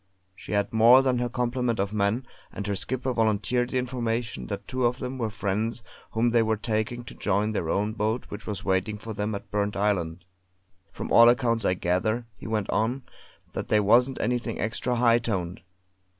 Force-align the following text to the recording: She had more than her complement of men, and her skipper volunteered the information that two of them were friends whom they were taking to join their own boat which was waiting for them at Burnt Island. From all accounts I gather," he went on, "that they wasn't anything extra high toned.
She 0.35 0.53
had 0.53 0.73
more 0.73 1.03
than 1.03 1.19
her 1.19 1.29
complement 1.29 1.77
of 1.79 1.93
men, 1.93 2.25
and 2.51 2.65
her 2.65 2.75
skipper 2.75 3.13
volunteered 3.13 3.69
the 3.69 3.77
information 3.77 4.47
that 4.47 4.67
two 4.67 4.83
of 4.87 4.97
them 4.97 5.19
were 5.19 5.29
friends 5.29 5.83
whom 6.13 6.31
they 6.31 6.41
were 6.41 6.57
taking 6.57 7.03
to 7.03 7.13
join 7.13 7.51
their 7.51 7.69
own 7.69 7.93
boat 7.93 8.25
which 8.29 8.47
was 8.47 8.65
waiting 8.65 8.97
for 8.97 9.13
them 9.13 9.35
at 9.35 9.51
Burnt 9.51 9.75
Island. 9.75 10.25
From 10.91 11.11
all 11.11 11.29
accounts 11.29 11.65
I 11.65 11.75
gather," 11.75 12.25
he 12.35 12.47
went 12.47 12.71
on, 12.71 13.03
"that 13.53 13.67
they 13.67 13.79
wasn't 13.79 14.19
anything 14.19 14.59
extra 14.59 14.95
high 14.95 15.19
toned. 15.19 15.61